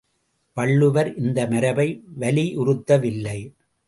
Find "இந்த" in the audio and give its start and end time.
1.15-1.39